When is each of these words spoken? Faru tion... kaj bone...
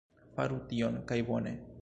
Faru 0.37 0.57
tion... 0.71 0.97
kaj 1.13 1.21
bone... 1.31 1.57